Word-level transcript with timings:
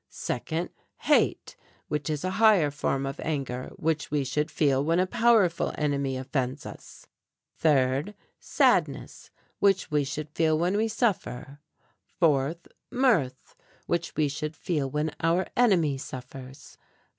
Second, 0.09 0.71
hate, 1.01 1.55
which 1.87 2.09
is 2.09 2.23
a 2.23 2.31
higher 2.41 2.71
form 2.71 3.05
of 3.05 3.19
anger, 3.19 3.69
which 3.75 4.09
we 4.09 4.23
should 4.23 4.49
feel 4.49 4.83
when 4.83 4.99
a 4.99 5.05
powerful 5.05 5.71
enemy 5.77 6.17
offends 6.17 6.65
us. 6.65 7.05
Third, 7.55 8.15
sadness, 8.39 9.29
which 9.59 9.91
we 9.91 10.03
should 10.03 10.31
feel 10.31 10.57
when 10.57 10.75
we 10.75 10.87
suffer. 10.87 11.59
Fourth, 12.19 12.67
mirth, 12.89 13.53
which 13.85 14.15
we 14.15 14.27
should 14.27 14.55
feel 14.55 14.89
when 14.89 15.11
our 15.21 15.45
enemy 15.55 15.99
suffers. 15.99 16.79